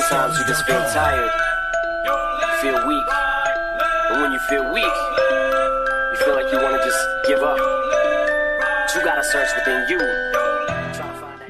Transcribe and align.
Sometimes 0.00 0.38
you 0.38 0.46
just 0.46 0.64
feel 0.64 0.80
tired, 0.94 1.30
feel 2.62 2.86
weak. 2.88 3.08
And 4.08 4.22
when 4.22 4.32
you 4.32 4.38
feel 4.48 4.72
weak, 4.72 4.96
you 6.10 6.16
feel 6.24 6.34
like 6.40 6.50
you 6.50 6.56
want 6.56 6.80
to 6.80 6.82
just 6.88 7.02
give 7.28 7.42
up. 7.42 7.58
But 7.58 8.94
you 8.94 9.04
gotta 9.04 9.22
search 9.22 9.52
within 9.58 9.84
you. 9.92 10.00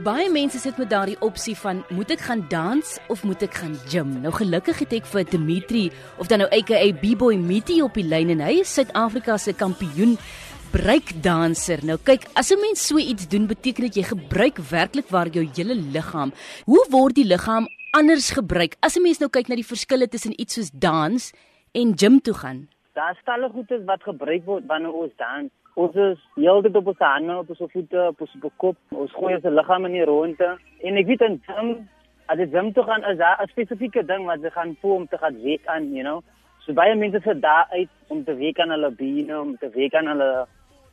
Baie 0.02 0.26
mense 0.34 0.58
sit 0.58 0.82
met 0.82 0.90
daardie 0.90 1.16
opsie 1.22 1.54
van 1.62 1.84
moet 1.94 2.10
ek 2.10 2.26
gaan 2.26 2.42
dans 2.50 2.98
of 3.06 3.22
moet 3.22 3.46
ek 3.46 3.55
gaan 3.62 3.79
gym? 3.86 4.18
Nou 4.25 4.34
gelukkig 4.34 4.82
het 4.82 4.98
ek 4.98 5.07
vir 5.14 5.30
Dimitri 5.30 5.87
of 6.19 6.27
dan 6.27 6.43
nou 6.43 6.51
aka 6.51 6.82
B-boy 6.98 7.39
Mitty 7.39 7.79
op 7.87 7.95
die 7.95 8.09
lyn 8.09 8.35
en 8.35 8.43
hy 8.43 8.64
is 8.64 8.75
Suid-Afrika 8.75 9.39
se 9.39 9.55
kampioen 9.55 10.19
breakdanser. 10.75 11.85
Nou 11.87 12.01
kyk, 12.03 12.27
as 12.35 12.51
'n 12.51 12.59
mens 12.59 12.87
so 12.87 12.98
iets 12.98 13.29
doen, 13.29 13.46
beteken 13.46 13.87
dit 13.87 14.03
jy 14.03 14.03
gebruik 14.11 14.59
werklik 14.59 15.09
waar 15.09 15.29
jou 15.29 15.46
hele 15.55 15.75
liggaam. 15.75 16.32
Hoe 16.67 16.87
word 16.91 17.14
die 17.14 17.30
liggaam 17.30 17.69
anders 17.93 18.30
gebruik? 18.30 18.77
As 18.80 18.96
'n 18.96 19.02
mens 19.02 19.18
nou 19.18 19.30
kyk 19.30 19.49
na 19.49 19.54
die 19.54 19.72
verskille 19.72 20.08
tussen 20.08 20.40
iets 20.40 20.54
soos 20.54 20.71
dans 20.71 21.32
en 21.72 21.93
gym 21.96 22.21
toe 22.21 22.35
gaan. 22.35 22.68
Daar 22.94 23.16
staan 23.22 23.50
goedes 23.50 23.85
wat 23.85 24.03
gebruik 24.03 24.44
word 24.44 24.66
wanneer 24.66 24.93
ons 24.93 25.13
dans. 25.16 25.50
Ons 25.75 25.94
is 25.94 26.18
heeltyd 26.35 26.76
op 26.76 26.86
ons 26.86 26.99
hande, 26.99 27.36
op 27.36 27.50
ons 27.50 27.72
voete, 27.72 28.07
op 28.08 28.21
ons 28.21 28.35
kop. 28.57 28.76
Ons 28.89 29.13
gooi 29.13 29.35
ons 29.35 29.44
liggaam 29.44 29.85
in 29.85 29.93
die 29.93 30.04
ronde. 30.04 30.58
En 30.82 30.96
ek 30.96 31.07
weet 31.07 31.21
in 31.21 31.43
gym, 31.46 31.89
as 32.27 32.39
jy 32.39 32.47
gym 32.50 32.72
toe 32.72 32.84
gaan, 32.84 33.05
is 33.05 33.19
daar 33.19 33.39
'n 33.42 33.48
spesifieke 33.48 34.05
ding 34.06 34.27
wat 34.27 34.42
jy 34.42 34.50
gaan 34.50 34.77
voel 34.80 34.94
om 34.94 35.06
te 35.06 35.19
gaan 35.19 35.42
week 35.42 35.66
aan, 35.66 35.94
you 35.94 36.02
know. 36.02 36.22
So 36.64 36.72
baie 36.72 36.94
mense 36.94 37.20
sit 37.25 37.41
daar 37.42 37.66
uit 37.70 37.88
om 38.08 38.25
te 38.25 38.34
week 38.34 38.58
aan 38.58 38.70
hulle 38.70 38.91
bene, 38.91 39.41
om 39.41 39.56
te 39.56 39.70
week 39.70 39.94
aan 39.94 40.06
hulle 40.06 40.47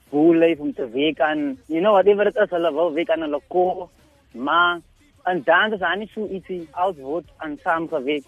voellyf, 0.10 0.60
om 0.60 0.74
te 0.74 0.90
week 0.90 1.20
aan, 1.20 1.58
you 1.68 1.82
know, 1.82 1.92
whatever 1.92 2.28
it 2.28 2.36
is, 2.36 2.50
hulle 2.50 2.74
wil 2.74 2.94
week 2.94 3.10
aan 3.10 3.22
hulle 3.22 3.42
kop. 3.48 3.90
Maar 4.34 4.80
en 5.28 5.44
dans 5.46 5.74
is 5.76 5.82
aan 5.84 6.00
nie 6.00 6.10
so 6.14 6.26
ietsie 6.32 6.64
als 6.72 6.98
word 7.04 7.28
aan 7.44 7.58
saamgewerk. 7.64 8.24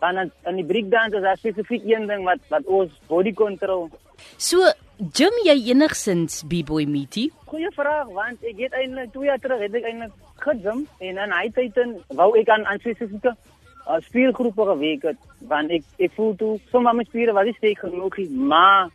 In- 0.00 0.32
in 0.46 0.56
die 0.56 0.64
breakdance 0.64 1.16
is 1.16 1.22
daar 1.22 1.36
spesifiek 1.36 1.82
een 1.84 2.06
ding 2.06 2.24
wat 2.24 2.38
wat 2.48 2.64
ons 2.66 2.92
body 3.08 3.32
control. 3.32 3.88
So, 4.36 4.58
gym 5.12 5.34
jy 5.44 5.56
enigsins 5.72 6.42
B-boy 6.46 6.84
Mitty? 6.86 7.28
Goeie 7.50 7.70
vraag 7.74 8.08
want 8.14 8.42
ek 8.42 8.58
het 8.58 8.72
eintlik 8.72 9.12
2 9.12 9.24
jaar 9.26 9.38
terug 9.42 9.60
het 9.60 9.74
ek 9.74 9.84
eintlik 9.90 10.12
gegym 10.38 10.86
en 11.00 11.18
in 11.24 11.32
hy 11.34 11.48
tyd 11.54 11.76
en 11.82 11.96
wou 12.18 12.30
ek 12.38 12.48
aan 12.54 12.66
aan 12.66 12.78
spesifieke 12.78 13.34
uh, 13.88 13.98
spiergroepe 14.06 14.64
gewerk 14.70 15.02
het 15.10 15.18
want 15.50 15.70
ek 15.70 15.84
ek 15.98 16.14
voel 16.16 16.34
toe 16.36 16.52
sommer 16.70 16.94
my 16.94 17.04
spiere 17.08 17.32
was 17.32 17.46
nie 17.50 17.56
sterk 17.58 17.78
genoeg 17.86 18.16
nie, 18.22 18.30
maar 18.30 18.88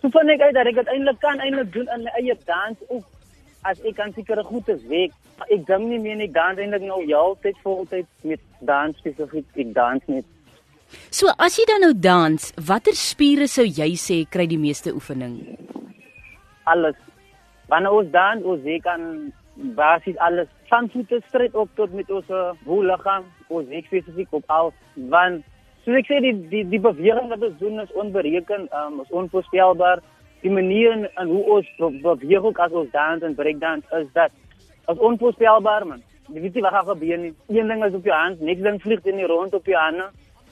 toe 0.00 0.10
vind 0.10 0.30
ek 0.36 0.40
uit 0.46 0.54
dat 0.54 0.66
ek 0.72 0.80
dit 0.82 0.92
eintlik 0.94 1.20
kan 1.20 1.40
eintlik 1.40 1.72
doen 1.72 1.88
in 1.96 2.04
my 2.04 2.14
eie 2.20 2.36
dans 2.44 2.78
ook 2.88 3.04
as 3.64 3.80
ek 3.84 3.96
kan 3.96 4.12
sekere 4.14 4.44
goedes 4.44 4.84
werk. 4.90 5.12
Ek 5.48 5.66
gym 5.68 5.88
nie 5.88 5.98
meer 5.98 6.18
en 6.18 6.26
ek 6.28 6.36
dans 6.36 6.60
eintlik 6.60 6.86
nou 6.86 7.00
heeltyd 7.02 7.58
voltyd 7.64 8.08
met 8.22 8.40
dans 8.60 8.96
spesifiek 9.02 9.46
ek 9.56 9.74
dans 9.76 10.08
net 10.12 10.30
So 11.10 11.32
as 11.42 11.56
jy 11.58 11.64
dan 11.66 11.82
nou 11.82 11.94
dans, 11.96 12.52
watter 12.68 12.94
spiere 12.94 13.48
sou 13.50 13.64
jy 13.66 13.94
sê 13.98 14.20
kry 14.30 14.44
die 14.46 14.60
meeste 14.60 14.92
oefening? 14.94 15.40
alles. 16.64 16.96
Wanneer 17.68 17.92
ons 17.92 18.10
dan 18.10 18.42
ons 18.44 18.62
week 18.62 18.86
aan 18.86 19.32
basis 19.54 20.16
alles 20.16 20.48
van 20.68 20.88
voete 20.92 21.20
stryd 21.28 21.54
op 21.54 21.70
tot 21.74 21.92
met 21.92 22.10
ons 22.10 22.30
woeliggaam, 22.66 23.24
ons 23.48 23.68
week 23.68 23.86
spesifiek 23.86 24.32
op 24.34 24.50
al 24.50 24.72
want 25.10 25.44
soos 25.84 26.00
ek 26.00 26.08
sê 26.08 26.20
die 26.24 26.34
die 26.50 26.64
die 26.72 26.80
beweging 26.80 27.30
wat 27.32 27.44
ons 27.44 27.56
doen 27.60 27.80
is 27.82 27.92
onbereken, 28.00 28.68
um, 28.72 29.00
is 29.04 29.12
onvoorspelbaar. 29.12 30.02
Die 30.44 30.52
manier 30.52 30.92
en, 30.92 31.06
en 31.16 31.30
hoe 31.32 31.44
ons 31.56 31.68
be- 31.78 32.16
beweeg 32.20 32.44
ook 32.44 32.58
as 32.60 32.72
ons 32.76 32.90
dans 32.92 33.22
en 33.24 33.34
breakdance 33.34 34.00
is 34.00 34.10
dat 34.12 34.30
is 34.92 34.98
onvoorspelbaar 35.00 35.86
man. 35.88 36.02
Jy 36.28 36.40
weet 36.40 36.54
nie 36.58 36.62
wat 36.64 36.74
gaan 36.76 36.90
gebeur 36.90 37.18
nie. 37.18 37.32
Een 37.48 37.68
ding 37.72 37.84
is 37.84 37.96
op 37.96 38.04
jou 38.04 38.16
hand, 38.16 38.40
niks 38.40 38.60
ding 38.64 38.76
vlieg 38.82 39.04
in 39.08 39.16
die 39.22 39.28
rond 39.28 39.54
op 39.56 39.66
jou 39.68 39.78
hande 39.80 40.10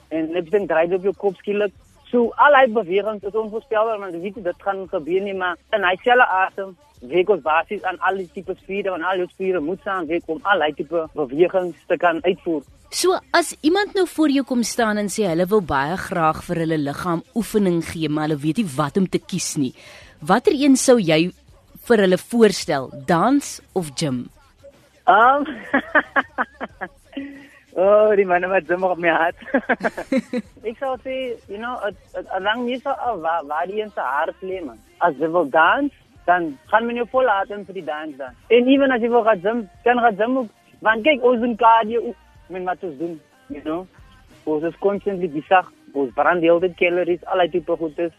en 0.09 0.31
niks 0.33 0.49
ding 0.53 0.65
draai 0.69 0.87
op 0.95 1.05
jou 1.05 1.13
kop 1.17 1.37
skielik. 1.41 1.73
So 2.13 2.29
al 2.37 2.53
hy 2.53 2.67
bewegings 2.69 3.23
is 3.25 3.33
onvoorspelbaar 3.41 3.97
man. 3.97 4.11
Jy 4.13 4.19
weet 4.27 4.43
dit 4.45 4.59
gaan 4.61 4.83
gebeur 4.91 5.23
nie, 5.25 5.33
maar 5.33 5.57
in 5.73 5.81
hy 5.81 5.95
selfe 6.03 6.27
asem 6.37 6.75
werk 7.09 7.31
ons 7.33 7.41
basies 7.43 7.81
aan 7.89 7.97
al 8.05 8.19
die 8.21 8.27
tipe 8.35 8.53
spiere 8.59 8.93
en 8.93 9.01
al 9.09 9.23
jou 9.23 9.25
spiere 9.31 9.59
moet 9.59 9.81
saamwerk 9.83 10.29
om 10.29 10.37
al 10.51 10.61
hy 10.61 10.69
tipe 10.77 11.01
bewegings 11.17 11.79
te 11.89 11.97
kan 11.97 12.21
uitvoer. 12.27 12.61
So 12.93 13.17
as 13.33 13.49
iemand 13.65 13.97
nou 13.97 14.05
voor 14.11 14.29
jou 14.29 14.43
kom 14.45 14.61
staan 14.61 15.01
en 15.01 15.09
sê 15.09 15.25
hulle 15.25 15.49
wil 15.49 15.65
baie 15.73 15.97
graag 15.97 16.43
vir 16.45 16.61
hulle 16.63 16.77
liggaam 16.83 17.23
oefening 17.33 17.81
gee, 17.89 18.11
maar 18.13 18.29
hulle 18.29 18.43
weet 18.45 18.61
nie 18.61 18.69
wat 18.77 19.01
om 19.01 19.09
te 19.09 19.17
kies 19.17 19.55
nie. 19.57 19.73
Watter 20.21 20.53
een 20.53 20.77
sou 20.77 20.99
jy 21.01 21.23
vir 21.89 22.05
hulle 22.05 22.21
voorstel? 22.21 22.91
Dans 23.09 23.55
of 23.73 23.89
gym? 23.97 24.27
Um 25.09 25.49
Oh, 27.75 28.13
die 28.13 28.25
manne 28.25 28.47
wat 28.47 28.67
sommer 28.69 28.91
op 28.93 28.99
my 29.01 29.09
hart. 29.09 29.39
ek 30.69 30.77
sou 30.77 30.93
sê, 31.01 31.15
you 31.49 31.57
know, 31.57 31.73
alang 32.37 32.65
nie 32.67 32.77
so 32.81 32.93
waar 33.23 33.45
waar 33.49 33.69
die 33.69 33.81
eens 33.81 33.97
hart 33.97 34.41
lê 34.45 34.59
man. 34.61 34.77
As 35.01 35.17
jy 35.17 35.29
wil 35.33 35.49
dans, 35.49 35.93
dan 36.27 36.51
gaan 36.69 36.85
men 36.85 36.99
jou 37.01 37.07
vol 37.11 37.25
laten 37.25 37.65
vir 37.65 37.79
die 37.79 37.85
dans 37.87 38.17
dan. 38.17 38.35
En 38.53 38.69
ewen 38.69 38.93
as 38.93 39.01
jy 39.01 39.09
wil 39.09 39.25
gaan 39.25 39.41
gym, 39.41 39.63
kan 39.87 40.01
gaan 40.05 40.19
gym 40.19 40.37
ook. 40.43 40.51
Want 40.85 41.07
kyk, 41.07 41.25
ons 41.25 41.41
doen 41.41 41.55
cardio 41.57 42.13
met 42.53 42.67
wat 42.67 42.83
ons 42.83 42.97
doen, 42.99 43.15
you 43.49 43.63
know. 43.63 43.87
Ons 44.45 44.67
is 44.69 44.77
constantly 44.83 45.29
besig, 45.31 45.71
ons 45.93 46.11
brand 46.13 46.43
heel 46.43 46.59
dit 46.61 46.75
calories, 46.77 47.23
al 47.31 47.45
die 47.45 47.55
tipe 47.55 47.77
goedes. 47.79 48.13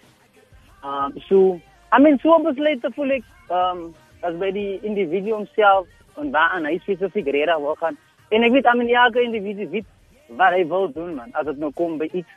Um 0.82 1.14
so, 1.28 1.60
I 1.92 2.00
mean 2.02 2.18
so 2.22 2.40
besluit 2.42 2.82
te 2.82 2.90
voel 2.96 3.20
ek 3.20 3.30
um 3.54 3.86
as 4.24 4.34
by 4.40 4.50
die 4.56 4.80
individu 4.82 5.36
homself 5.36 5.86
en 6.18 6.32
waar 6.34 6.56
aan 6.56 6.66
hy 6.66 6.78
spesifiek 6.82 7.30
rede 7.36 7.54
wil 7.60 7.78
gaan. 7.78 8.00
En 8.30 8.42
ek 8.42 8.52
weet 8.52 8.66
aan 8.66 8.80
elke 8.80 9.22
individu 9.22 9.68
weet 9.68 9.86
wat 10.28 10.52
hy 10.52 10.64
wil 10.66 10.92
doen 10.92 11.14
man. 11.14 11.32
As 11.32 11.46
dit 11.46 11.58
nou 11.58 11.72
kom 11.72 11.98
by 11.98 12.08
iets 12.12 12.30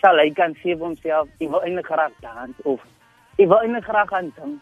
sal 0.00 0.18
hy 0.20 0.30
kan 0.36 0.54
sê 0.60 0.74
vir 0.74 0.86
homself, 0.86 1.28
ek 1.40 1.48
wil 1.52 1.62
eintlik 1.64 1.88
graag 1.92 2.12
dans 2.24 2.56
of 2.64 2.80
ek 3.36 3.46
wil 3.48 3.60
eintlik 3.60 3.84
graag 3.84 4.08
gaan 4.12 4.32
gym. 4.36 4.58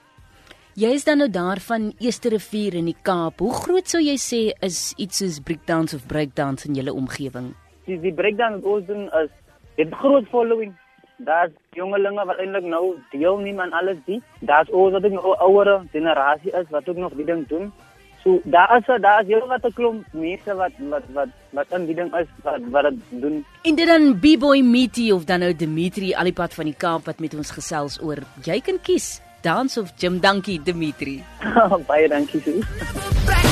Jy 0.78 0.90
is 0.94 1.06
dan 1.06 1.18
nou 1.18 1.26
daar 1.30 1.58
van 1.58 1.88
Eerste 1.98 2.30
Rivier 2.30 2.76
in 2.78 2.86
die 2.86 2.98
Kaap. 3.02 3.40
Hoe 3.42 3.54
groot 3.54 3.88
sou 3.90 3.98
jy 4.02 4.14
sê 4.22 4.42
is 4.62 4.92
iets 5.02 5.18
soos 5.22 5.40
breakdance 5.42 5.96
of 5.96 6.04
breakdance 6.06 6.68
in 6.68 6.78
julle 6.78 6.94
omgewing? 6.94 7.48
Die 7.88 7.98
die 8.02 8.14
breakdown 8.14 8.60
wat 8.60 8.68
ons 8.74 8.86
doen 8.86 9.08
is 9.22 9.32
het 9.80 9.96
groot 10.02 10.28
following. 10.30 10.76
Daar's 11.26 11.54
jongelinge 11.74 12.22
wat 12.30 12.38
eintlik 12.38 12.66
nou 12.70 12.94
deelneem 13.10 13.58
aan 13.62 13.74
alles 13.74 13.98
die. 14.06 14.20
Daar's 14.46 14.70
ook 14.70 14.94
wat 14.94 15.02
'n 15.02 15.18
ouere 15.18 15.82
generasie 15.92 16.52
is 16.52 16.70
wat 16.70 16.88
ook 16.88 16.96
nog 16.96 17.14
die 17.18 17.26
ding 17.26 17.46
doen. 17.48 17.72
So 18.28 18.40
daar 18.44 18.76
is 18.76 19.00
daar 19.00 19.20
is 19.20 19.26
heel 19.26 19.46
wat 19.46 19.64
'n 19.64 19.72
klomp 19.72 20.04
mense 20.10 20.54
wat 20.54 20.72
wat 20.78 21.04
wat 21.12 21.28
wat 21.50 21.66
in 21.70 21.86
die 21.86 21.94
ding 21.94 22.12
is 22.14 22.28
wat 22.42 22.60
wat 22.70 22.82
dit 22.82 23.20
doen. 23.22 23.44
En 23.62 23.74
dit 23.74 23.86
dan 23.86 24.18
B-boy 24.20 24.60
Mitty 24.60 25.10
of 25.10 25.24
dan 25.24 25.40
nou 25.40 25.56
Dimitri 25.56 26.12
alipad 26.12 26.54
van 26.54 26.64
die 26.64 26.76
Kaap 26.76 27.04
wat 27.04 27.18
met 27.20 27.34
ons 27.34 27.50
gesels 27.50 28.00
oor 28.02 28.18
jy 28.44 28.60
kan 28.60 28.78
kies 28.82 29.20
dans 29.40 29.78
of 29.78 29.92
gym. 29.96 30.20
Dankie 30.20 30.60
Dimitri. 30.62 31.24
Baie 31.88 32.08
dankie. 32.08 32.40
Break 33.24 33.47